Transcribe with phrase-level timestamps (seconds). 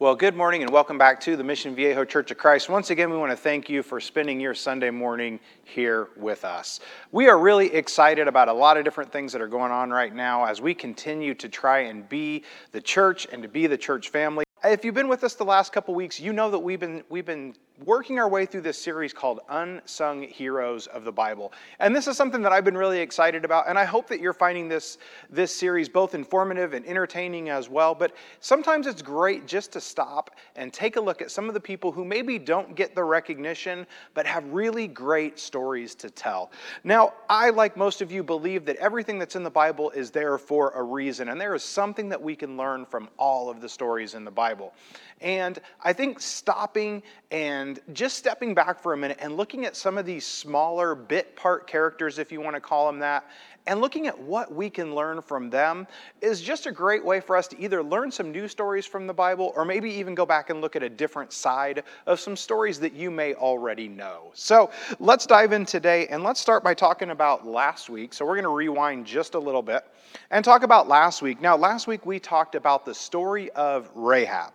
[0.00, 2.68] Well, good morning and welcome back to the Mission Viejo Church of Christ.
[2.68, 6.80] Once again, we want to thank you for spending your Sunday morning here with us.
[7.12, 10.12] We are really excited about a lot of different things that are going on right
[10.12, 14.08] now as we continue to try and be the church and to be the church
[14.08, 14.44] family.
[14.64, 17.24] If you've been with us the last couple weeks, you know that we've been we've
[17.24, 17.54] been
[17.84, 21.52] working our way through this series called Unsung Heroes of the Bible.
[21.80, 24.32] And this is something that I've been really excited about, and I hope that you're
[24.32, 24.98] finding this,
[25.28, 27.94] this series both informative and entertaining as well.
[27.94, 31.60] But sometimes it's great just to stop and take a look at some of the
[31.60, 36.50] people who maybe don't get the recognition, but have really great stories to tell.
[36.84, 40.38] Now, I, like most of you, believe that everything that's in the Bible is there
[40.38, 43.68] for a reason, and there is something that we can learn from all of the
[43.68, 44.72] stories in the Bible.
[45.20, 49.98] And I think stopping and just stepping back for a minute and looking at some
[49.98, 53.26] of these smaller bit part characters, if you want to call them that,
[53.66, 55.86] and looking at what we can learn from them
[56.20, 59.14] is just a great way for us to either learn some new stories from the
[59.14, 62.78] Bible or maybe even go back and look at a different side of some stories
[62.80, 64.30] that you may already know.
[64.34, 68.12] So let's dive in today and let's start by talking about last week.
[68.12, 69.84] So we're going to rewind just a little bit
[70.30, 71.40] and talk about last week.
[71.40, 74.53] Now, last week we talked about the story of Rahab.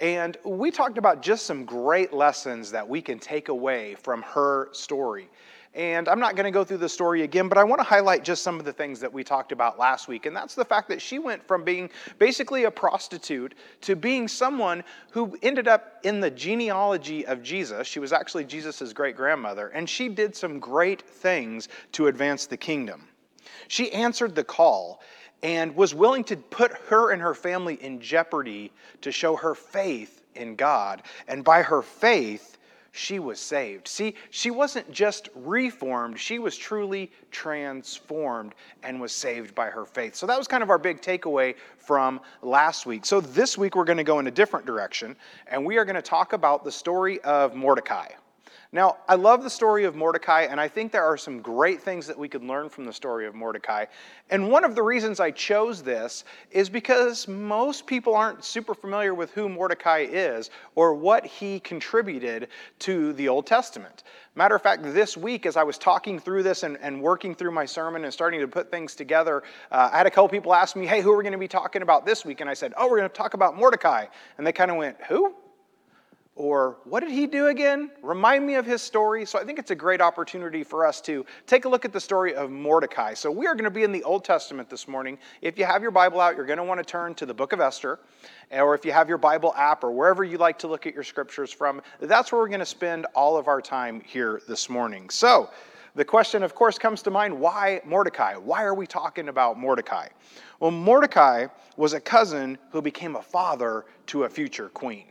[0.00, 4.70] And we talked about just some great lessons that we can take away from her
[4.72, 5.28] story.
[5.74, 8.24] And I'm not going to go through the story again, but I want to highlight
[8.24, 10.26] just some of the things that we talked about last week.
[10.26, 14.82] And that's the fact that she went from being basically a prostitute to being someone
[15.12, 17.86] who ended up in the genealogy of Jesus.
[17.86, 22.56] She was actually Jesus' great grandmother, and she did some great things to advance the
[22.56, 23.06] kingdom.
[23.68, 25.00] She answered the call
[25.42, 30.22] and was willing to put her and her family in jeopardy to show her faith
[30.34, 31.02] in God.
[31.28, 32.58] And by her faith,
[32.92, 33.86] she was saved.
[33.86, 40.16] See, she wasn't just reformed, she was truly transformed and was saved by her faith.
[40.16, 43.06] So that was kind of our big takeaway from last week.
[43.06, 45.16] So this week we're going to go in a different direction,
[45.46, 48.08] and we are going to talk about the story of Mordecai.
[48.72, 52.06] Now, I love the story of Mordecai, and I think there are some great things
[52.06, 53.86] that we could learn from the story of Mordecai.
[54.30, 56.22] And one of the reasons I chose this
[56.52, 62.46] is because most people aren't super familiar with who Mordecai is or what he contributed
[62.78, 64.04] to the Old Testament.
[64.36, 67.50] Matter of fact, this week, as I was talking through this and, and working through
[67.50, 69.42] my sermon and starting to put things together,
[69.72, 71.48] uh, I had a couple people ask me, hey, who are we going to be
[71.48, 72.40] talking about this week?
[72.40, 74.06] And I said, oh, we're going to talk about Mordecai.
[74.38, 75.34] And they kind of went, who?
[76.36, 77.90] Or what did he do again?
[78.02, 79.26] Remind me of his story.
[79.26, 82.00] So I think it's a great opportunity for us to take a look at the
[82.00, 83.12] story of Mordecai.
[83.12, 85.18] So we are going to be in the Old Testament this morning.
[85.42, 87.52] If you have your Bible out, you're going to want to turn to the book
[87.52, 87.98] of Esther.
[88.50, 91.04] Or if you have your Bible app or wherever you like to look at your
[91.04, 95.10] scriptures from, that's where we're going to spend all of our time here this morning.
[95.10, 95.50] So
[95.94, 98.36] the question, of course, comes to mind why Mordecai?
[98.36, 100.08] Why are we talking about Mordecai?
[100.60, 105.04] Well, Mordecai was a cousin who became a father to a future queen.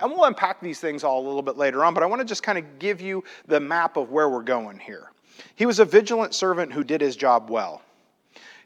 [0.00, 2.26] And we'll unpack these things all a little bit later on, but I want to
[2.26, 5.10] just kind of give you the map of where we're going here.
[5.56, 7.82] He was a vigilant servant who did his job well.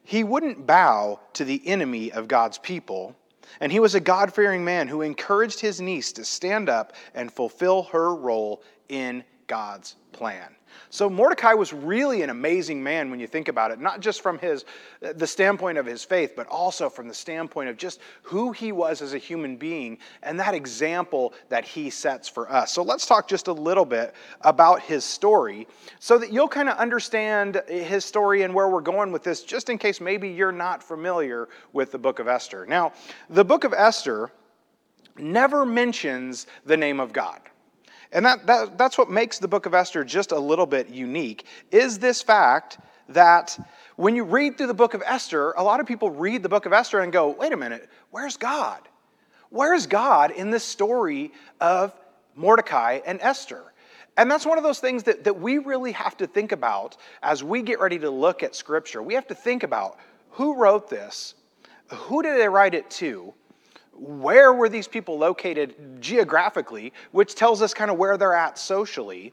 [0.05, 3.17] He wouldn't bow to the enemy of God's people,
[3.61, 7.33] and he was a God fearing man who encouraged his niece to stand up and
[7.33, 10.55] fulfill her role in God's plan.
[10.91, 14.38] So Mordecai was really an amazing man when you think about it, not just from
[14.38, 14.65] his
[15.00, 19.03] the standpoint of his faith, but also from the standpoint of just who he was
[19.03, 22.72] as a human being and that example that he sets for us.
[22.72, 25.66] So let's talk just a little bit about his story
[25.99, 29.69] so that you'll kind of understand his story and where we're going with this just
[29.71, 32.66] in case maybe you're not familiar with the book of Esther.
[32.66, 32.93] Now,
[33.31, 34.31] the book of Esther
[35.16, 37.41] never mentions the name of God.
[38.15, 41.45] And that, that, that's what makes the book of Esther just a little bit unique,
[41.73, 43.59] is this fact that
[43.97, 46.65] when you read through the book of Esther, a lot of people read the book
[46.65, 48.81] of Esther and go, wait a minute, where's God?
[49.51, 51.93] Where's God in this story of
[52.37, 53.65] Mordecai and Esther?
[54.17, 57.43] And that's one of those things that, that we really have to think about as
[57.43, 59.03] we get ready to look at Scripture.
[59.03, 59.99] We have to think about
[60.31, 61.35] who wrote this,
[61.89, 63.35] who did they write it to,
[63.97, 69.33] where were these people located geographically, which tells us kind of where they're at socially.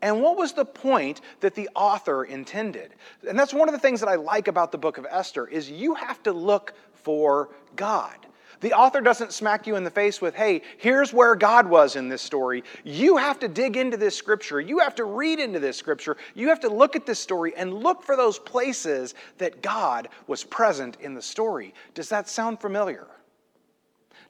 [0.00, 2.94] And what was the point that the author intended?
[3.28, 5.70] And that's one of the things that I like about the book of Esther is
[5.70, 8.14] you have to look for God.
[8.60, 12.08] The author doesn't smack you in the face with, hey, here's where God was in
[12.08, 12.64] this story.
[12.82, 14.60] You have to dig into this scripture.
[14.60, 16.16] You have to read into this scripture.
[16.34, 20.42] You have to look at this story and look for those places that God was
[20.42, 21.72] present in the story.
[21.94, 23.06] Does that sound familiar?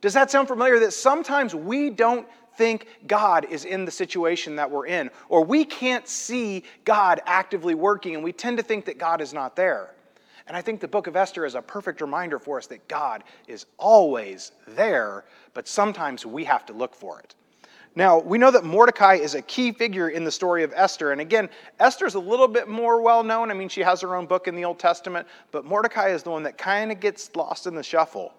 [0.01, 0.79] Does that sound familiar?
[0.79, 5.65] That sometimes we don't think God is in the situation that we're in, or we
[5.65, 9.95] can't see God actively working, and we tend to think that God is not there.
[10.49, 13.23] And I think the book of Esther is a perfect reminder for us that God
[13.47, 15.25] is always there,
[15.55, 17.35] but sometimes we have to look for it.
[17.95, 21.13] Now, we know that Mordecai is a key figure in the story of Esther.
[21.13, 21.49] And again,
[21.81, 23.51] Esther's a little bit more well known.
[23.51, 26.31] I mean, she has her own book in the Old Testament, but Mordecai is the
[26.31, 28.33] one that kind of gets lost in the shuffle.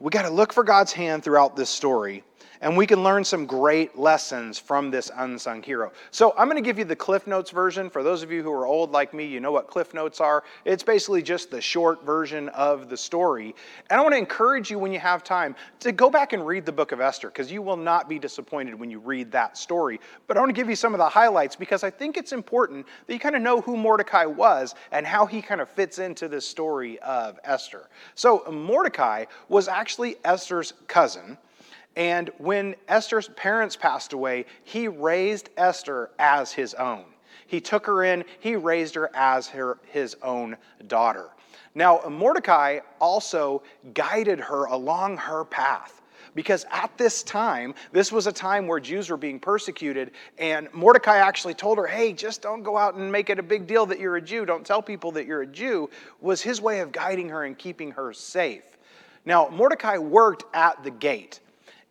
[0.00, 2.24] We got to look for God's hand throughout this story
[2.60, 5.92] and we can learn some great lessons from this unsung hero.
[6.10, 7.90] So, I'm going to give you the Cliff Notes version.
[7.90, 10.44] For those of you who are old like me, you know what Cliff Notes are.
[10.64, 13.54] It's basically just the short version of the story.
[13.90, 16.66] And I want to encourage you when you have time to go back and read
[16.66, 20.00] the book of Esther because you will not be disappointed when you read that story.
[20.26, 22.86] But I want to give you some of the highlights because I think it's important
[23.06, 26.28] that you kind of know who Mordecai was and how he kind of fits into
[26.28, 27.88] this story of Esther.
[28.14, 31.38] So, Mordecai was actually Esther's cousin.
[31.96, 37.04] And when Esther's parents passed away, he raised Esther as his own.
[37.46, 40.56] He took her in, he raised her as her, his own
[40.88, 41.30] daughter.
[41.74, 43.62] Now, Mordecai also
[43.92, 46.00] guided her along her path.
[46.34, 51.18] Because at this time, this was a time where Jews were being persecuted, and Mordecai
[51.18, 54.00] actually told her, Hey, just don't go out and make it a big deal that
[54.00, 54.44] you're a Jew.
[54.44, 55.88] Don't tell people that you're a Jew,
[56.20, 58.64] was his way of guiding her and keeping her safe.
[59.24, 61.38] Now, Mordecai worked at the gate.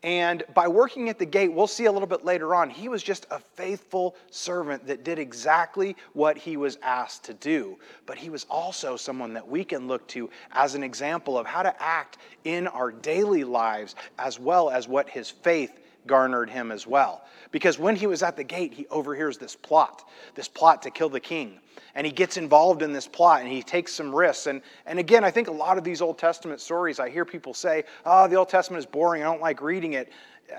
[0.03, 3.01] And by working at the gate, we'll see a little bit later on, he was
[3.01, 7.77] just a faithful servant that did exactly what he was asked to do.
[8.05, 11.63] But he was also someone that we can look to as an example of how
[11.63, 16.85] to act in our daily lives, as well as what his faith garnered him as
[16.87, 17.23] well.
[17.51, 21.09] Because when he was at the gate, he overhears this plot, this plot to kill
[21.09, 21.59] the king.
[21.95, 24.47] And he gets involved in this plot and he takes some risks.
[24.47, 27.53] And, and again, I think a lot of these Old Testament stories, I hear people
[27.53, 30.11] say, oh, the Old Testament is boring, I don't like reading it.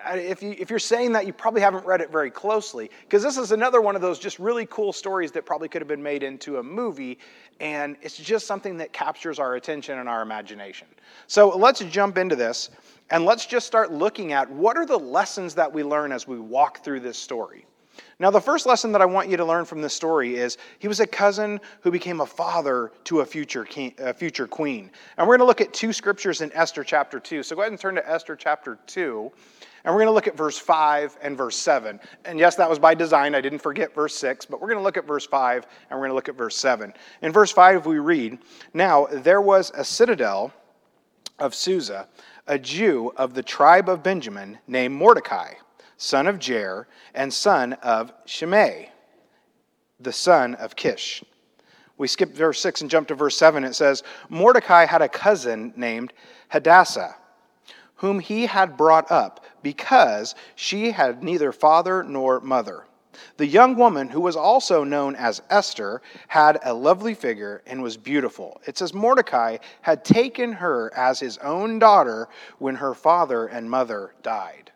[0.07, 2.91] Uh, if, you, if you're saying that, you probably haven't read it very closely.
[3.03, 5.89] Because this is another one of those just really cool stories that probably could have
[5.89, 7.19] been made into a movie.
[7.61, 10.87] And it's just something that captures our attention and our imagination.
[11.27, 12.71] So let's jump into this.
[13.11, 16.39] And let's just start looking at what are the lessons that we learn as we
[16.39, 17.67] walk through this story.
[18.19, 20.89] Now, the first lesson that I want you to learn from this story is he
[20.89, 24.91] was a cousin who became a father to a future, king, a future queen.
[25.17, 27.43] And we're going to look at two scriptures in Esther chapter 2.
[27.43, 29.33] So go ahead and turn to Esther chapter 2.
[29.85, 32.01] And we're going to look at verse 5 and verse 7.
[32.25, 33.35] And yes, that was by design.
[33.35, 36.07] I didn't forget verse 6, but we're going to look at verse 5 and we're
[36.07, 36.93] going to look at verse 7.
[37.21, 38.39] In verse 5, we read
[38.73, 40.53] Now there was a citadel
[41.39, 42.09] of Susa
[42.47, 45.55] a Jew of the tribe of Benjamin named Mordecai,
[45.97, 48.91] son of Jair, and son of Shimei,
[50.01, 51.25] the son of Kish.
[51.97, 53.65] We skip verse 6 and jump to verse 7.
[53.65, 56.13] It says, Mordecai had a cousin named
[56.49, 57.17] Hadassah,
[57.97, 62.85] whom he had brought up because she had neither father nor mother.
[63.37, 67.97] The young woman, who was also known as Esther, had a lovely figure and was
[67.97, 68.61] beautiful.
[68.67, 72.29] It says Mordecai had taken her as his own daughter
[72.59, 74.73] when her father and mother died.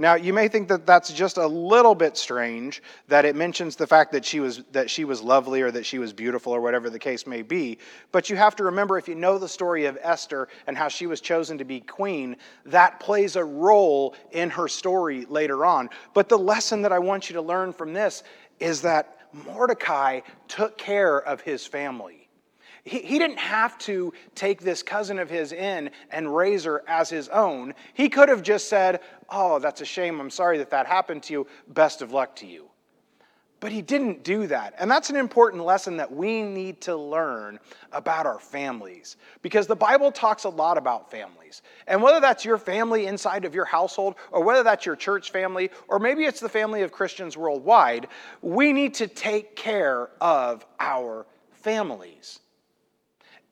[0.00, 3.86] Now, you may think that that's just a little bit strange that it mentions the
[3.86, 6.88] fact that she was that she was lovely or that she was beautiful or whatever
[6.88, 7.78] the case may be,
[8.12, 11.08] but you have to remember if you know the story of Esther and how she
[11.08, 15.90] was chosen to be queen, that plays a role in her story later on.
[16.14, 18.22] But the lesson that I want you to learn from this
[18.60, 22.28] is that Mordecai took care of his family.
[22.84, 27.10] He, he didn't have to take this cousin of his in and raise her as
[27.10, 27.74] his own.
[27.94, 29.00] He could have just said,
[29.30, 30.20] Oh, that's a shame.
[30.20, 31.46] I'm sorry that that happened to you.
[31.68, 32.68] Best of luck to you.
[33.60, 34.74] But he didn't do that.
[34.78, 37.58] And that's an important lesson that we need to learn
[37.90, 39.16] about our families.
[39.42, 41.62] Because the Bible talks a lot about families.
[41.88, 45.70] And whether that's your family inside of your household, or whether that's your church family,
[45.88, 48.06] or maybe it's the family of Christians worldwide,
[48.42, 52.38] we need to take care of our families.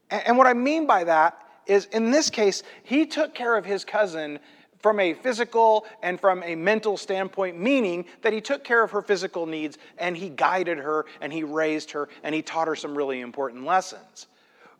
[0.09, 1.37] And what I mean by that
[1.67, 4.39] is, in this case, he took care of his cousin
[4.87, 9.03] from a physical and from a mental standpoint, meaning that he took care of her
[9.03, 12.97] physical needs and he guided her and he raised her and he taught her some
[12.97, 14.29] really important lessons.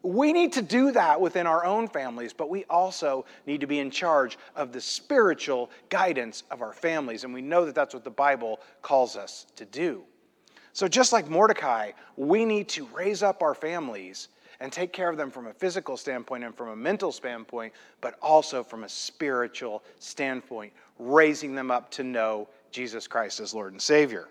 [0.03, 3.81] We need to do that within our own families, but we also need to be
[3.81, 7.25] in charge of the spiritual guidance of our families.
[7.25, 10.05] And we know that that's what the Bible calls us to do.
[10.73, 14.29] So, just like Mordecai, we need to raise up our families
[14.61, 18.17] and take care of them from a physical standpoint and from a mental standpoint, but
[18.23, 23.81] also from a spiritual standpoint, raising them up to know Jesus Christ as Lord and
[23.81, 24.29] Savior.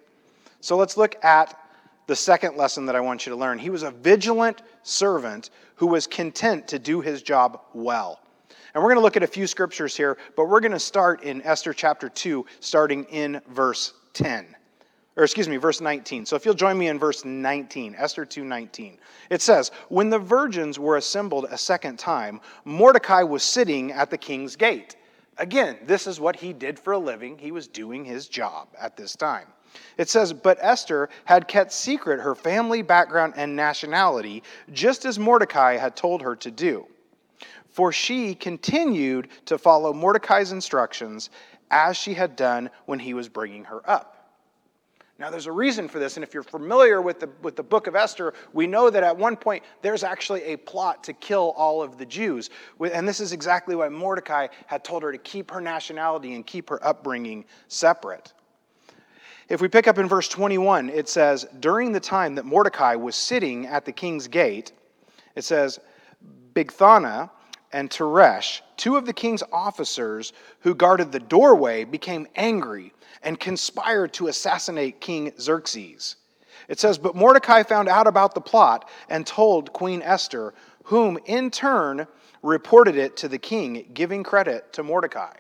[0.62, 1.60] So let's look at
[2.08, 3.58] the second lesson that I want you to learn.
[3.58, 8.20] He was a vigilant servant who was content to do his job well.
[8.74, 11.24] And we're going to look at a few scriptures here, but we're going to start
[11.24, 14.46] in Esther chapter 2, starting in verse 10.
[15.18, 16.26] Or excuse me, verse 19.
[16.26, 18.98] So if you'll join me in verse 19, Esther 2:19.
[19.30, 24.18] It says, "When the virgins were assembled a second time, Mordecai was sitting at the
[24.18, 24.96] king's gate."
[25.38, 27.38] Again, this is what he did for a living.
[27.38, 29.48] He was doing his job at this time.
[29.98, 35.76] It says, But Esther had kept secret her family background and nationality, just as Mordecai
[35.76, 36.88] had told her to do.
[37.70, 41.30] For she continued to follow Mordecai's instructions
[41.70, 44.15] as she had done when he was bringing her up.
[45.18, 47.88] Now, there's a reason for this, and if you're familiar with the, with the book
[47.88, 51.82] of Esther, we know that at one point there's actually a plot to kill all
[51.82, 52.50] of the Jews.
[52.92, 56.70] And this is exactly why Mordecai had told her to keep her nationality and keep
[56.70, 58.34] her upbringing separate.
[59.48, 63.16] If we pick up in verse 21, it says, During the time that Mordecai was
[63.16, 64.74] sitting at the king's gate,
[65.36, 65.80] it says,
[66.54, 67.30] Bigthana
[67.76, 74.14] and Teresh, two of the king's officers who guarded the doorway, became angry and conspired
[74.14, 76.16] to assassinate King Xerxes.
[76.70, 80.54] It says, But Mordecai found out about the plot and told Queen Esther,
[80.86, 82.08] whom in turn
[82.42, 85.36] reported it to the king, giving credit to Mordecai.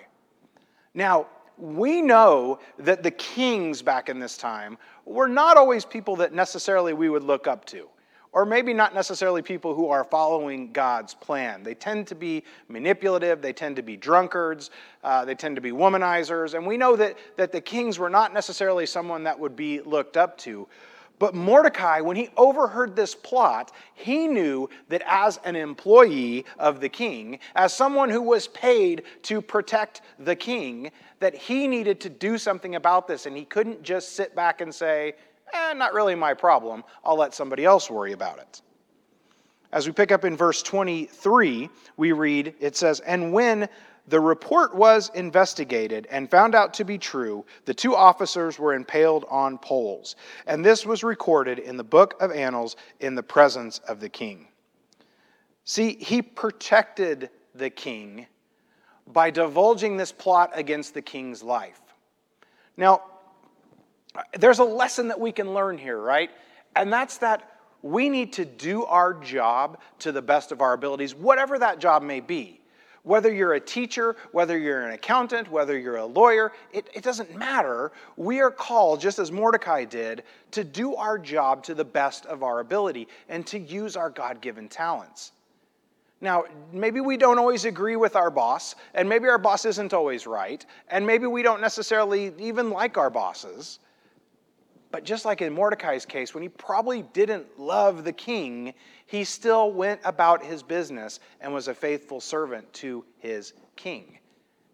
[0.94, 1.28] Now,
[1.58, 6.92] we know that the kings back in this time were not always people that necessarily
[6.92, 7.88] we would look up to
[8.36, 11.64] or maybe not necessarily people who are following God's plan.
[11.64, 14.72] They tend to be manipulative, they tend to be drunkards,
[15.06, 18.34] uh, they tend to be womanizers, and we know that, that the kings were not
[18.34, 20.68] necessarily someone that would be looked up to.
[21.18, 26.90] But Mordecai, when he overheard this plot, he knew that as an employee of the
[26.90, 32.38] king, as someone who was paid to protect the king, that he needed to do
[32.38, 35.14] something about this, and he couldn't just sit back and say,
[35.56, 36.84] eh, not really my problem.
[37.04, 38.62] I'll let somebody else worry about it.
[39.72, 43.68] As we pick up in verse 23, we read, it says, And when
[44.08, 49.26] the report was investigated and found out to be true, the two officers were impaled
[49.30, 50.16] on poles.
[50.46, 54.48] And this was recorded in the book of Annals in the presence of the king.
[55.64, 58.28] See, he protected the king
[59.08, 61.82] by divulging this plot against the king's life.
[62.78, 63.02] Now,
[64.40, 66.30] there's a lesson that we can learn here, right?
[66.76, 71.14] And that's that we need to do our job to the best of our abilities,
[71.14, 72.60] whatever that job may be.
[73.04, 77.36] Whether you're a teacher, whether you're an accountant, whether you're a lawyer, it, it doesn't
[77.36, 77.92] matter.
[78.18, 82.42] We are called, just as Mordecai did, to do our job to the best of
[82.42, 85.34] our ability and to use our God given talents.
[86.20, 90.26] Now, maybe we don't always agree with our boss, and maybe our boss isn't always
[90.26, 93.78] right, and maybe we don't necessarily even like our bosses.
[94.96, 98.74] But just like in Mordecai's case, when he probably didn't love the king,
[99.08, 104.20] he still went about his business and was a faithful servant to his king.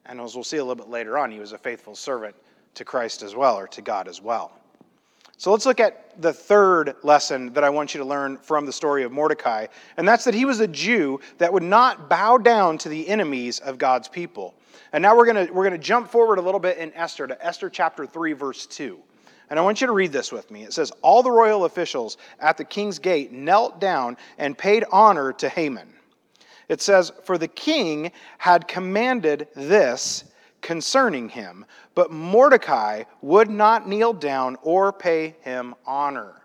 [0.05, 2.35] And as we'll see a little bit later on, he was a faithful servant
[2.75, 4.51] to Christ as well, or to God as well.
[5.37, 8.73] So let's look at the third lesson that I want you to learn from the
[8.73, 9.65] story of Mordecai,
[9.97, 13.57] and that's that he was a Jew that would not bow down to the enemies
[13.57, 14.53] of God's people.
[14.93, 17.25] And now we're going to we're going to jump forward a little bit in Esther
[17.25, 19.01] to Esther chapter 3 verse 2.
[19.51, 20.63] And I want you to read this with me.
[20.63, 25.34] It says, All the royal officials at the king's gate knelt down and paid honor
[25.34, 25.89] to Haman.
[26.70, 30.24] It says, For the king had commanded this
[30.62, 31.65] concerning him,
[31.96, 36.40] but Mordecai would not kneel down or pay him honor.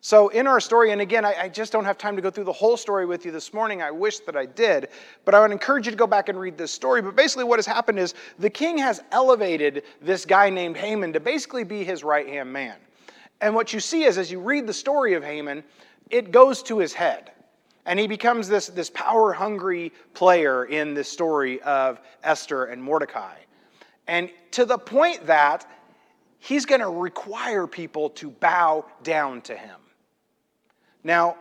[0.00, 2.44] So, in our story, and again, I, I, just don't have time to go through
[2.44, 3.82] the whole story with you this morning.
[3.82, 4.90] I wish that I did,
[5.24, 7.02] but I would encourage you to go back and read this story.
[7.02, 11.20] But basically, what has happened is the king has elevated this guy named Haman to
[11.20, 12.76] basically be his right hand man.
[13.40, 15.64] And what you see is, as you read the story of Haman,
[16.10, 17.32] it goes to his head.
[17.84, 23.34] And he becomes this, this power hungry player in this story of Esther and Mordecai.
[24.06, 25.66] And to the point that
[26.38, 29.76] he's going to require people to bow down to him.
[31.04, 31.36] Now,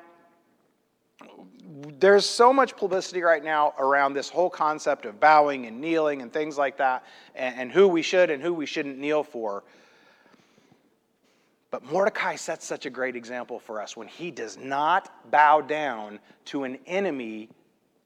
[2.00, 6.32] there's so much publicity right now around this whole concept of bowing and kneeling and
[6.32, 7.04] things like that,
[7.36, 9.64] and, and, who we should and who we shouldn't kneel for.
[11.70, 16.20] But Mordecai sets such a great example for us when he does not bow down
[16.46, 17.50] to an enemy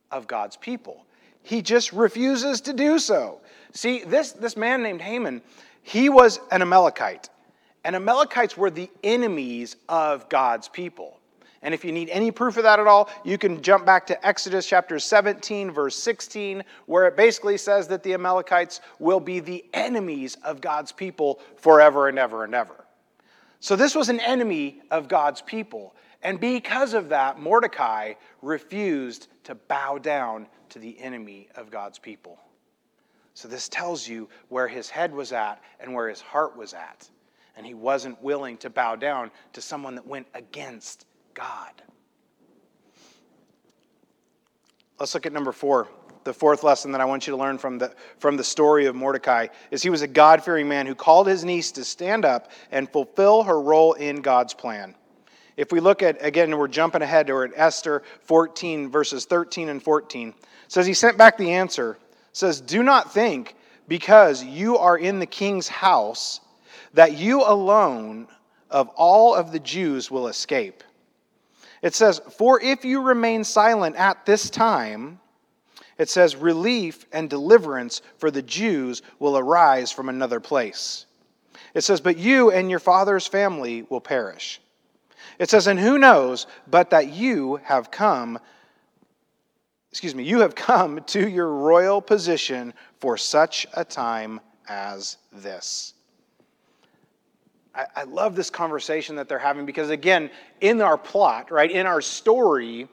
[0.09, 1.05] of God's people.
[1.43, 3.41] He just refuses to do so.
[3.73, 5.41] See, this, this man named Haman,
[5.83, 7.29] he was an Amalekite.
[7.83, 11.20] And Amalekites were the enemies of God's people.
[11.63, 14.27] And if you need any proof of that at all, you can jump back to
[14.27, 19.63] Exodus chapter 17, verse 16, where it basically says that the Amalekites will be the
[19.73, 22.85] enemies of God's people forever and ever and ever.
[23.59, 25.95] So this was an enemy of God's people.
[26.23, 32.39] And because of that, Mordecai refused to bow down to the enemy of God's people.
[33.35, 37.07] So this tells you where his head was at and where his heart was at.
[37.55, 41.81] and he wasn't willing to bow down to someone that went against God.
[44.99, 45.87] Let's look at number four.
[46.23, 48.95] The fourth lesson that I want you to learn from the, from the story of
[48.95, 52.51] Mordecai is he was a God fearing man who called his niece to stand up
[52.69, 54.93] and fulfill her role in God's plan.
[55.57, 59.81] If we look at, again, we're jumping ahead, we're at Esther 14, verses 13 and
[59.81, 60.33] 14.
[60.67, 61.97] says, He sent back the answer,
[62.31, 63.55] says, Do not think,
[63.87, 66.39] because you are in the king's house,
[66.93, 68.27] that you alone
[68.69, 70.83] of all of the Jews will escape.
[71.81, 75.19] It says, For if you remain silent at this time,
[75.97, 81.05] it says, relief and deliverance for the Jews will arise from another place.
[81.73, 84.61] It says, But you and your father's family will perish.
[85.39, 88.39] It says, And who knows but that you have come,
[89.91, 95.93] excuse me, you have come to your royal position for such a time as this.
[97.73, 101.85] I, I love this conversation that they're having because, again, in our plot, right, in
[101.85, 102.87] our story,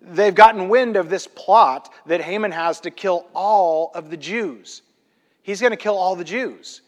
[0.00, 4.82] they've gotten wind of this plot that Haman has to kill all of the Jews.
[5.42, 6.82] He's going to kill all the Jews.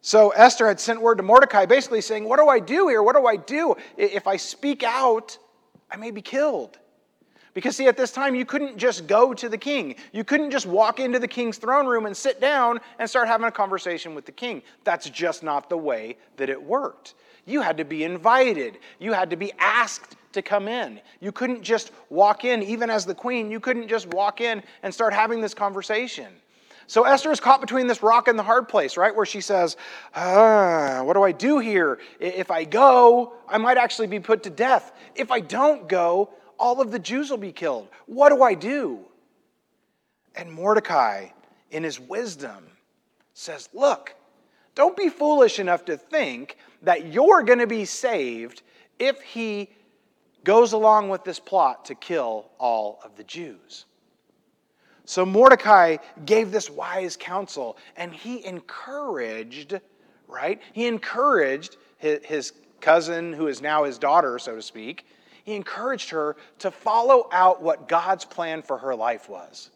[0.00, 3.02] So Esther had sent word to Mordecai basically saying, What do I do here?
[3.02, 3.74] What do I do?
[3.96, 5.36] If I speak out,
[5.90, 6.78] I may be killed.
[7.58, 9.96] Because, see, at this time, you couldn't just go to the king.
[10.12, 13.48] You couldn't just walk into the king's throne room and sit down and start having
[13.48, 14.62] a conversation with the king.
[14.84, 17.14] That's just not the way that it worked.
[17.46, 21.00] You had to be invited, you had to be asked to come in.
[21.18, 24.94] You couldn't just walk in, even as the queen, you couldn't just walk in and
[24.94, 26.28] start having this conversation.
[26.86, 29.12] So Esther is caught between this rock and the hard place, right?
[29.12, 29.76] Where she says,
[30.14, 31.98] ah, What do I do here?
[32.20, 34.92] If I go, I might actually be put to death.
[35.16, 37.88] If I don't go, all of the Jews will be killed.
[38.06, 39.00] What do I do?
[40.34, 41.28] And Mordecai,
[41.70, 42.66] in his wisdom,
[43.34, 44.14] says, Look,
[44.74, 48.62] don't be foolish enough to think that you're going to be saved
[48.98, 49.70] if he
[50.44, 53.86] goes along with this plot to kill all of the Jews.
[55.04, 55.96] So Mordecai
[56.26, 59.80] gave this wise counsel and he encouraged,
[60.26, 60.60] right?
[60.72, 65.04] He encouraged his, cousin, who is now his daughter, so to speak,
[65.48, 69.70] he encouraged her to follow out what God's plan for her life was.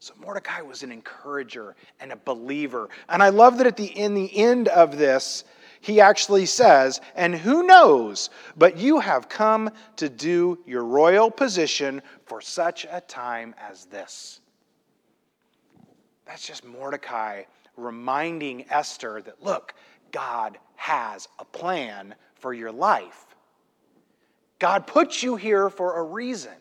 [0.00, 2.88] So Mordecai was an encourager and a believer.
[3.08, 5.44] And I love that at the in the end of this,
[5.80, 12.02] he actually says, And who knows, but you have come to do your royal position
[12.26, 14.40] for such a time as this.
[16.26, 17.44] That's just Mordecai
[17.76, 19.74] reminding Esther that, look,
[20.10, 23.27] God has a plan for your life.
[24.58, 26.52] God put you here for a reason.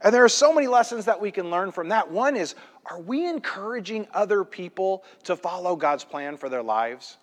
[0.00, 2.10] And there are so many lessons that we can learn from that.
[2.10, 2.54] One is
[2.86, 7.18] are we encouraging other people to follow God's plan for their lives?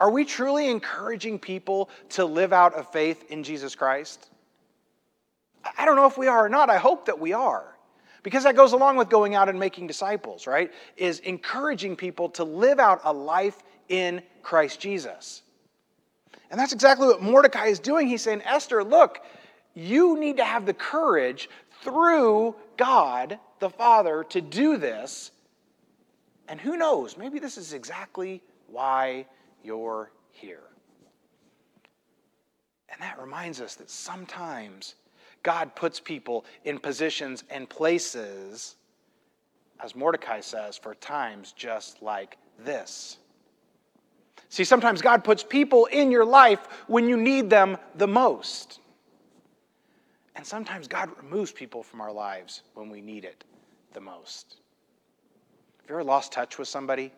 [0.00, 4.30] Are we truly encouraging people to live out a faith in Jesus Christ?
[5.76, 6.70] I don't know if we are or not.
[6.70, 7.76] I hope that we are.
[8.22, 10.72] Because that goes along with going out and making disciples, right?
[10.96, 15.42] Is encouraging people to live out a life in Christ Jesus.
[16.50, 18.08] And that's exactly what Mordecai is doing.
[18.08, 19.20] He's saying, Esther, look,
[19.74, 21.48] you need to have the courage
[21.82, 25.30] through God the Father to do this.
[26.48, 29.26] And who knows, maybe this is exactly why
[29.62, 30.62] you're here.
[32.90, 34.94] And that reminds us that sometimes
[35.42, 38.76] God puts people in positions and places,
[39.82, 43.18] as Mordecai says, for times just like this.
[44.48, 48.80] See, sometimes God puts people in your life when you need them the most.
[50.36, 53.44] And sometimes God removes people from our lives when we need it
[53.92, 54.56] the most.
[55.80, 57.12] Have you ever lost touch with somebody?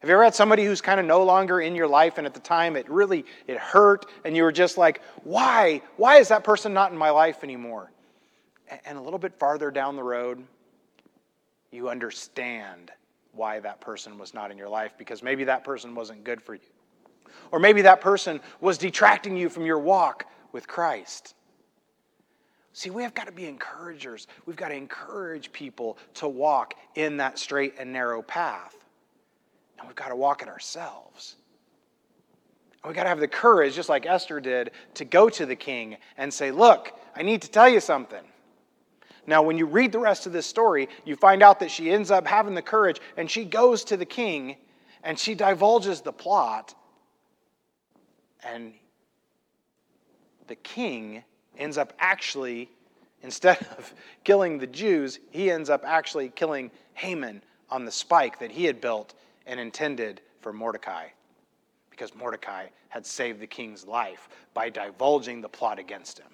[0.00, 2.32] Have you ever had somebody who's kind of no longer in your life and at
[2.32, 5.82] the time it really it hurt and you were just like, "Why?
[5.96, 7.90] Why is that person not in my life anymore?"
[8.86, 10.46] And a little bit farther down the road,
[11.70, 12.92] you understand
[13.32, 16.54] why that person was not in your life because maybe that person wasn't good for
[16.54, 16.60] you.
[17.52, 21.34] Or maybe that person was detracting you from your walk with Christ.
[22.72, 24.26] See, we have got to be encouragers.
[24.46, 28.76] We've got to encourage people to walk in that straight and narrow path.
[29.78, 31.36] And we've got to walk it ourselves.
[32.82, 35.56] And we've got to have the courage, just like Esther did, to go to the
[35.56, 38.22] king and say, Look, I need to tell you something.
[39.26, 42.10] Now, when you read the rest of this story, you find out that she ends
[42.10, 44.56] up having the courage and she goes to the king
[45.02, 46.74] and she divulges the plot.
[48.42, 48.72] And
[50.46, 51.22] the king
[51.56, 52.70] ends up actually,
[53.22, 53.92] instead of
[54.24, 58.80] killing the Jews, he ends up actually killing Haman on the spike that he had
[58.80, 59.14] built
[59.46, 61.08] and intended for Mordecai
[61.90, 66.30] because Mordecai had saved the king's life by divulging the plot against him.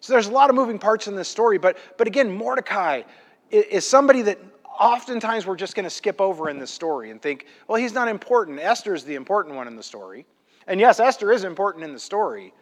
[0.00, 3.02] So there's a lot of moving parts in this story, but, but again, Mordecai
[3.50, 4.38] is somebody that
[4.78, 8.08] oftentimes we're just going to skip over in this story and think, well, he's not
[8.08, 8.58] important.
[8.58, 10.24] Esther's the important one in the story.
[10.66, 12.54] And yes, Esther is important in the story,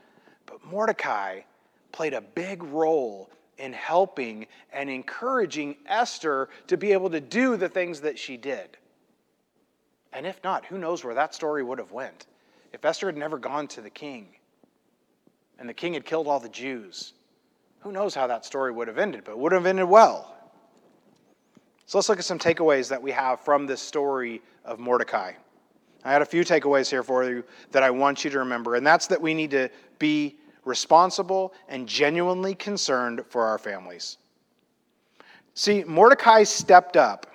[0.46, 1.40] but Mordecai
[1.92, 7.68] played a big role in helping and encouraging Esther to be able to do the
[7.68, 8.76] things that she did.
[10.12, 12.26] And if not, who knows where that story would have went
[12.72, 14.28] if Esther had never gone to the king
[15.58, 17.14] and the king had killed all the Jews.
[17.80, 20.34] Who knows how that story would have ended, but it would have ended well.
[21.86, 25.32] So let's look at some takeaways that we have from this story of Mordecai.
[26.04, 28.86] I had a few takeaways here for you that I want you to remember, and
[28.86, 34.18] that's that we need to be responsible and genuinely concerned for our families.
[35.54, 37.26] See, Mordecai stepped up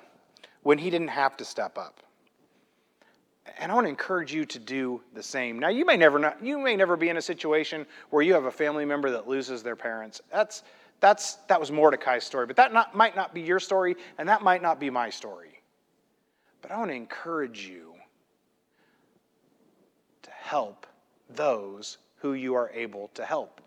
[0.61, 2.01] when he didn't have to step up.
[3.59, 5.59] And I want to encourage you to do the same.
[5.59, 8.45] Now, you may never not, you may never be in a situation where you have
[8.45, 10.21] a family member that loses their parents.
[10.31, 10.63] That's
[10.99, 14.41] that's that was Mordecai's story, but that not, might not be your story, and that
[14.41, 15.61] might not be my story.
[16.61, 17.93] But I want to encourage you
[20.21, 20.87] to help
[21.29, 23.59] those who you are able to help.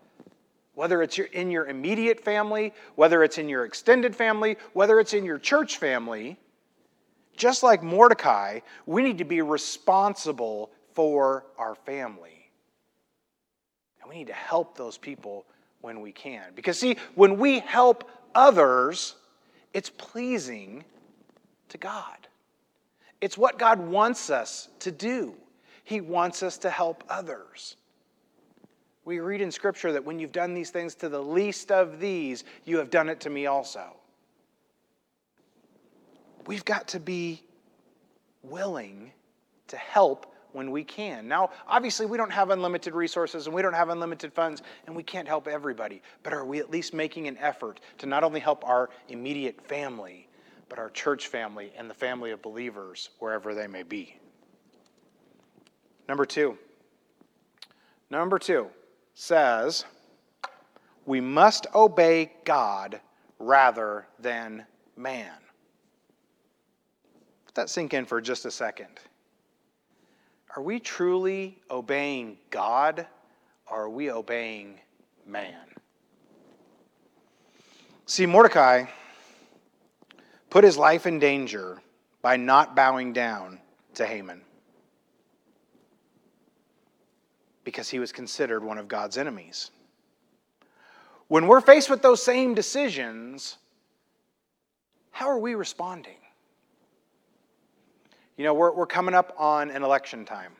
[0.73, 5.23] Whether it's in your immediate family, whether it's in your extended family, whether it's in
[5.23, 6.37] your church family,
[7.37, 12.49] just like Mordecai, we need to be responsible for our family.
[14.01, 15.45] And we need to help those people
[15.81, 16.43] when we can.
[16.55, 19.15] Because, see, when we help others,
[19.73, 20.83] it's pleasing
[21.69, 22.27] to God.
[23.21, 25.35] It's what God wants us to do.
[25.83, 27.77] He wants us to help others.
[29.05, 32.43] We read in Scripture that when you've done these things to the least of these,
[32.65, 33.95] you have done it to me also.
[36.47, 37.43] We've got to be
[38.41, 39.11] willing
[39.67, 41.27] to help when we can.
[41.27, 45.03] Now, obviously, we don't have unlimited resources and we don't have unlimited funds and we
[45.03, 48.65] can't help everybody, but are we at least making an effort to not only help
[48.65, 50.27] our immediate family,
[50.69, 54.17] but our church family and the family of believers wherever they may be?
[56.07, 56.57] Number two.
[58.09, 58.67] Number two
[59.13, 59.83] says
[61.05, 63.01] we must obey God
[63.37, 65.33] rather than man.
[67.57, 68.99] That sink in for just a second.
[70.55, 73.07] Are we truly obeying God
[73.69, 74.79] or are we obeying
[75.25, 75.65] man?
[78.05, 78.85] See, Mordecai
[80.51, 81.81] put his life in danger
[82.21, 83.59] by not bowing down
[83.95, 84.41] to Haman.
[87.67, 89.71] because he was considered one of God's enemies.
[91.27, 93.57] When we're faced with those same decisions,
[95.11, 96.15] how are we responding?
[98.37, 100.53] You know, we're, we're coming up on an election time.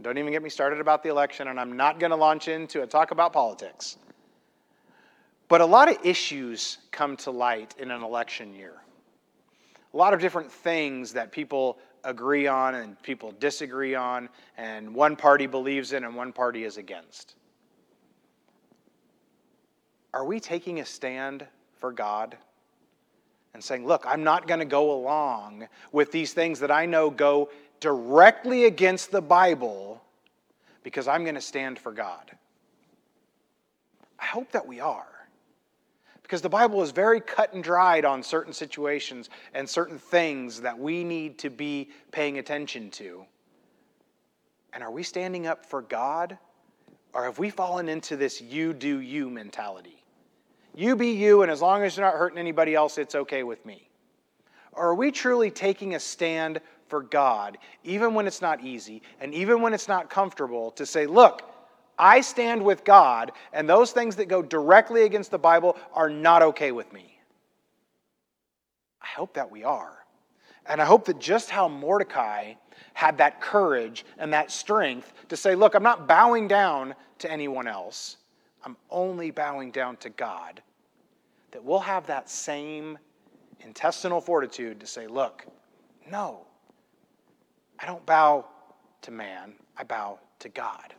[0.00, 2.82] Don't even get me started about the election, and I'm not going to launch into
[2.82, 3.98] a talk about politics.
[5.48, 8.74] But a lot of issues come to light in an election year.
[9.92, 15.16] A lot of different things that people agree on and people disagree on, and one
[15.16, 17.34] party believes in and one party is against.
[20.14, 21.46] Are we taking a stand
[21.78, 22.36] for God
[23.54, 27.10] and saying, look, I'm not going to go along with these things that I know
[27.10, 30.02] go directly against the Bible
[30.82, 32.30] because I'm going to stand for God?
[34.18, 35.06] I hope that we are
[36.32, 40.78] because the Bible is very cut and dried on certain situations and certain things that
[40.78, 43.26] we need to be paying attention to.
[44.72, 46.38] And are we standing up for God?
[47.12, 50.01] Or have we fallen into this you do you mentality?
[50.74, 53.64] You be you, and as long as you're not hurting anybody else, it's okay with
[53.66, 53.88] me.
[54.72, 59.34] Or are we truly taking a stand for God, even when it's not easy and
[59.34, 61.42] even when it's not comfortable, to say, look,
[61.98, 66.42] I stand with God, and those things that go directly against the Bible are not
[66.42, 67.18] okay with me.
[69.00, 69.98] I hope that we are.
[70.66, 72.54] And I hope that just how Mordecai
[72.94, 77.66] had that courage and that strength to say, look, I'm not bowing down to anyone
[77.66, 78.16] else,
[78.64, 80.62] I'm only bowing down to God,
[81.50, 82.98] that we'll have that same
[83.60, 85.44] intestinal fortitude to say, look,
[86.10, 86.46] no,
[87.78, 88.46] I don't bow
[89.02, 90.94] to man, I bow to God.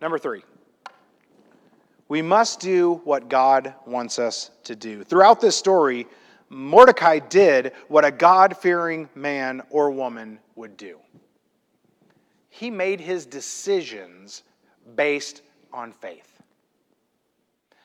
[0.00, 0.42] Number three,
[2.08, 5.04] we must do what God wants us to do.
[5.04, 6.06] Throughout this story,
[6.48, 10.98] Mordecai did what a God fearing man or woman would do.
[12.54, 14.42] He made his decisions
[14.94, 15.40] based
[15.72, 16.42] on faith.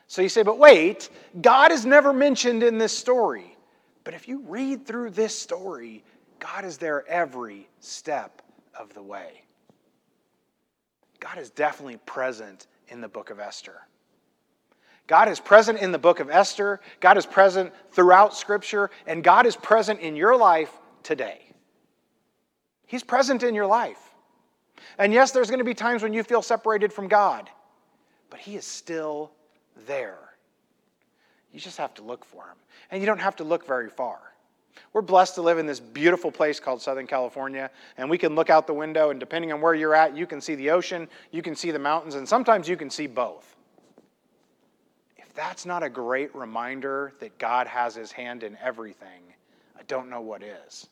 [0.08, 1.08] So you say, but wait,
[1.40, 3.56] God is never mentioned in this story.
[4.04, 6.04] But if you read through this story,
[6.38, 8.42] God is there every step
[8.78, 9.42] of the way.
[11.18, 13.80] God is definitely present in the book of Esther.
[15.06, 16.80] God is present in the book of Esther.
[17.00, 20.70] God is present throughout Scripture, and God is present in your life
[21.02, 21.40] today.
[22.84, 24.07] He's present in your life.
[24.98, 27.50] And yes, there's going to be times when you feel separated from God,
[28.30, 29.32] but He is still
[29.86, 30.18] there.
[31.52, 32.56] You just have to look for Him.
[32.90, 34.18] And you don't have to look very far.
[34.92, 38.50] We're blessed to live in this beautiful place called Southern California, and we can look
[38.50, 41.42] out the window, and depending on where you're at, you can see the ocean, you
[41.42, 43.56] can see the mountains, and sometimes you can see both.
[45.16, 49.22] If that's not a great reminder that God has His hand in everything,
[49.78, 50.88] I don't know what is.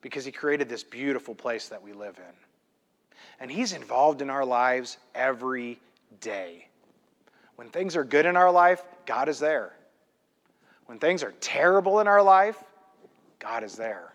[0.00, 2.47] Because He created this beautiful place that we live in.
[3.40, 5.78] And He's involved in our lives every
[6.20, 6.68] day.
[7.56, 9.72] When things are good in our life, God is there.
[10.86, 12.62] When things are terrible in our life,
[13.38, 14.12] God is there.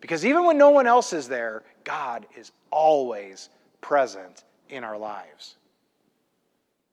[0.00, 3.48] Because even when no one else is there, God is always
[3.80, 5.56] present in our lives.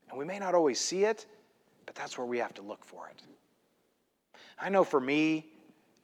[0.10, 1.26] And we may not always see it,
[1.86, 3.22] but that's where we have to look for it.
[4.60, 5.46] I know for me,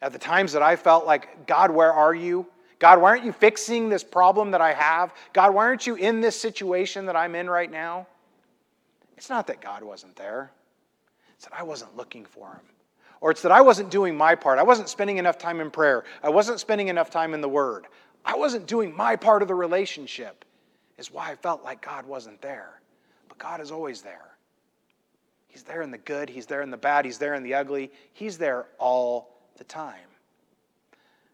[0.02, 2.48] at the times that I felt like, God, where are you?
[2.82, 5.14] God, why aren't you fixing this problem that I have?
[5.34, 8.08] God, why aren't you in this situation that I'm in right now?
[9.18, 10.52] It's not that God wasn't there,
[11.36, 12.62] it's that I wasn't looking for him
[13.20, 14.58] or it's that I wasn't doing my part.
[14.58, 16.06] I wasn't spending enough time in prayer.
[16.24, 17.86] I wasn't spending enough time in the Word.
[18.26, 20.44] I wasn't doing my part of the relationship,
[20.98, 22.82] is why I felt like God wasn't there.
[23.30, 24.32] But God is always there.
[25.48, 27.92] He's there in the good, He's there in the bad, He's there in the ugly.
[28.14, 29.98] He's there all the time.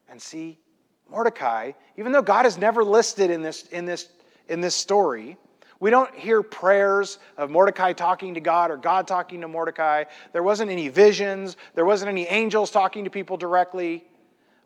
[0.10, 0.60] And see,
[1.10, 4.10] Mordecai, even though God is never listed in this, in this,
[4.48, 5.38] in this story,
[5.80, 10.06] we don't hear prayers of Mordecai talking to God or God talking to Mordecai.
[10.34, 14.04] There wasn't any visions, there wasn't any angels talking to people directly,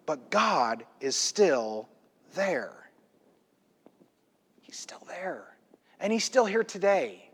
[0.06, 1.89] but God is still
[2.34, 2.89] there.
[4.62, 5.43] He's still there.
[5.99, 7.30] And He's still here today.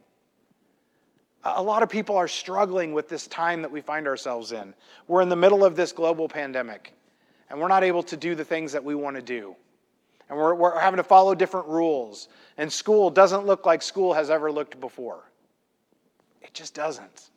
[1.43, 4.73] A lot of people are struggling with this time that we find ourselves in.
[5.07, 6.93] We're in the middle of this global pandemic,
[7.49, 9.55] and we're not able to do the things that we want to do
[10.29, 12.27] and we're, we're having to follow different rules.
[12.57, 15.31] And school doesn't look like school has ever looked before.
[16.41, 17.29] It just doesn't.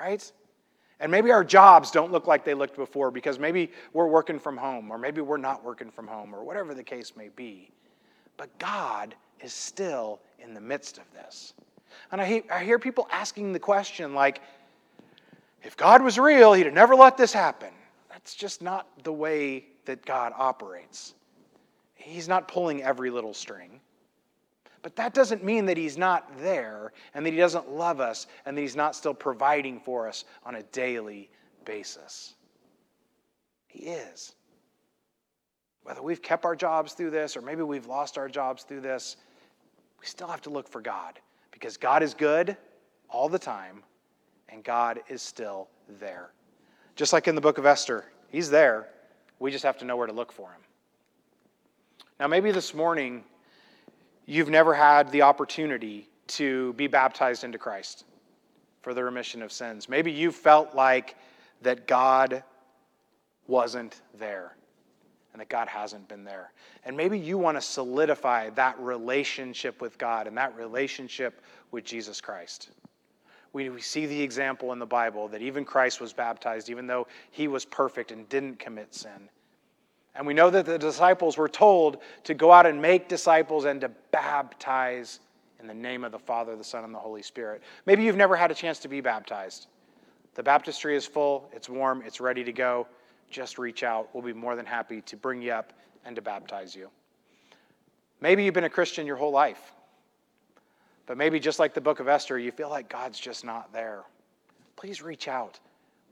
[0.00, 0.30] Right?
[1.00, 4.56] And maybe our jobs don't look like they looked before because maybe we're working from
[4.56, 7.70] home, or maybe we're not working from home, or whatever the case may be.
[8.38, 11.52] But God is still in the midst of this.
[12.12, 14.40] And I, I hear people asking the question, like,
[15.62, 17.70] if God was real, He'd have never let this happen.
[18.26, 21.14] That's just not the way that God operates.
[21.94, 23.80] He's not pulling every little string.
[24.82, 28.58] But that doesn't mean that He's not there and that He doesn't love us and
[28.58, 31.30] that He's not still providing for us on a daily
[31.64, 32.34] basis.
[33.68, 34.34] He is.
[35.84, 39.18] Whether we've kept our jobs through this or maybe we've lost our jobs through this,
[40.00, 41.20] we still have to look for God
[41.52, 42.56] because God is good
[43.08, 43.84] all the time
[44.48, 45.68] and God is still
[46.00, 46.32] there.
[46.96, 48.06] Just like in the book of Esther,
[48.36, 48.86] He's there.
[49.38, 50.60] We just have to know where to look for Him.
[52.20, 53.24] Now, maybe this morning
[54.26, 58.04] you've never had the opportunity to be baptized into Christ
[58.82, 59.88] for the remission of sins.
[59.88, 61.16] Maybe you felt like
[61.62, 62.44] that God
[63.46, 64.54] wasn't there
[65.32, 66.52] and that God hasn't been there.
[66.84, 72.20] And maybe you want to solidify that relationship with God and that relationship with Jesus
[72.20, 72.68] Christ.
[73.56, 77.06] We, we see the example in the Bible that even Christ was baptized, even though
[77.30, 79.30] he was perfect and didn't commit sin.
[80.14, 83.80] And we know that the disciples were told to go out and make disciples and
[83.80, 85.20] to baptize
[85.58, 87.62] in the name of the Father, the Son, and the Holy Spirit.
[87.86, 89.68] Maybe you've never had a chance to be baptized.
[90.34, 92.86] The baptistry is full, it's warm, it's ready to go.
[93.30, 94.10] Just reach out.
[94.12, 95.72] We'll be more than happy to bring you up
[96.04, 96.90] and to baptize you.
[98.20, 99.72] Maybe you've been a Christian your whole life,
[101.06, 104.04] but maybe just like the book of Esther, you feel like God's just not there.
[104.76, 105.58] Please reach out.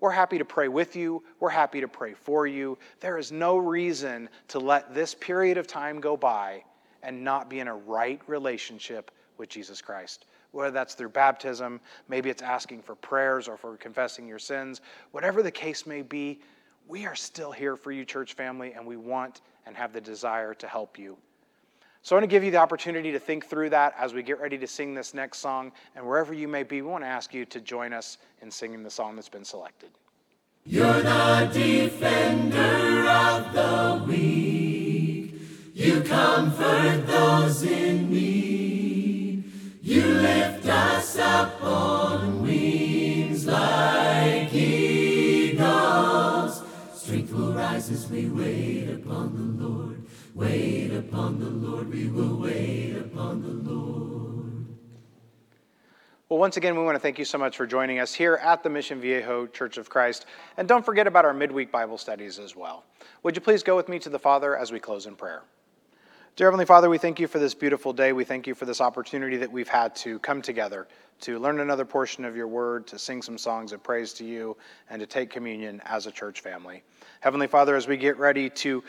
[0.00, 1.22] We're happy to pray with you.
[1.40, 2.78] We're happy to pray for you.
[3.00, 6.64] There is no reason to let this period of time go by
[7.02, 10.26] and not be in a right relationship with Jesus Christ.
[10.52, 14.80] Whether that's through baptism, maybe it's asking for prayers or for confessing your sins,
[15.11, 16.40] whatever the case may be,
[16.87, 20.54] we are still here for you, church family, and we want and have the desire
[20.54, 21.16] to help you.
[22.05, 24.38] So I want to give you the opportunity to think through that as we get
[24.38, 25.73] ready to sing this next song.
[25.97, 28.83] And wherever you may be, we want to ask you to join us in singing
[28.83, 29.88] the song that's been selected.
[30.67, 35.35] You're the defender of the weak.
[35.73, 39.45] You comfort those in need.
[39.81, 45.62] You lift us up on wings like eagles.
[46.93, 49.84] strength will rise as we wait upon the Lord.
[50.35, 54.66] Wait upon the Lord, we will wait upon the Lord.
[56.29, 58.64] Well, once again, we want to thank you so much for joining us here at
[58.64, 60.27] the Mission Viejo Church of Christ.
[60.57, 62.85] And don't forget about our midweek Bible studies as well.
[63.23, 65.42] Would you please go with me to the Father as we close in prayer?
[66.37, 68.12] Dear Heavenly Father, we thank you for this beautiful day.
[68.12, 70.88] We thank you for this opportunity that we've had to come together,
[71.20, 74.57] to learn another portion of your word, to sing some songs of praise to you,
[74.90, 76.83] and to take communion as a church family.
[77.20, 78.83] Heavenly Father, as we get ready to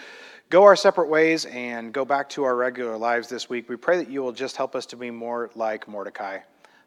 [0.49, 3.97] go our separate ways and go back to our regular lives this week, we pray
[3.97, 6.39] that you will just help us to be more like Mordecai.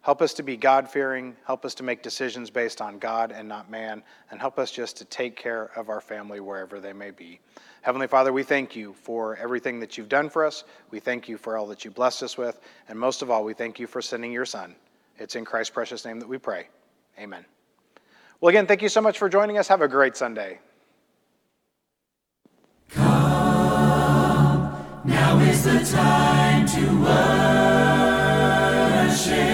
[0.02, 1.36] Help us to be God fearing.
[1.46, 4.02] Help us to make decisions based on God and not man.
[4.32, 7.38] And help us just to take care of our family wherever they may be.
[7.82, 10.64] Heavenly Father, we thank you for everything that you've done for us.
[10.90, 12.60] We thank you for all that you blessed us with.
[12.88, 14.74] And most of all, we thank you for sending your Son.
[15.18, 16.68] It's in Christ's precious name that we pray.
[17.18, 17.44] Amen.
[18.40, 19.68] Well, again, thank you so much for joining us.
[19.68, 20.60] Have a great Sunday.
[22.90, 23.12] Come,
[25.04, 27.02] now is the time to
[29.08, 29.47] worship.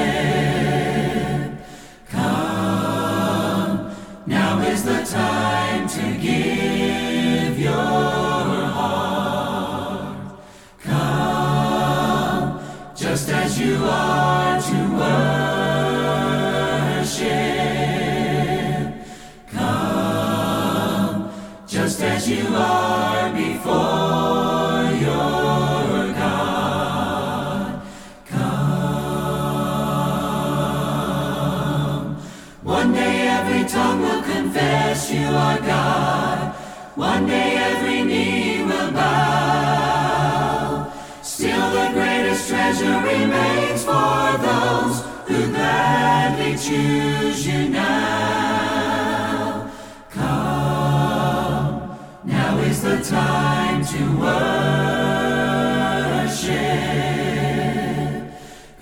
[35.25, 36.55] You are God.
[36.97, 40.93] One day every knee will bow.
[41.23, 44.97] Still the greatest treasure remains for those
[45.29, 49.71] who gladly choose you now.
[50.11, 54.45] Come, now is the time to worship.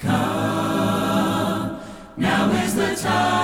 [0.00, 1.81] Come,
[2.16, 3.41] now is the time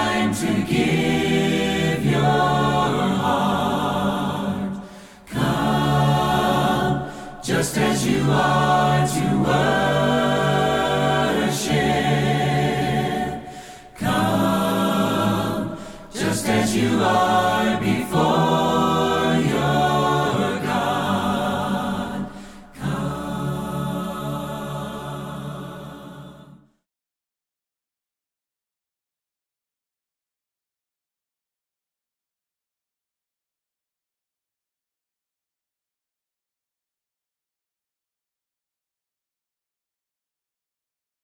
[7.81, 9.88] as you are to us.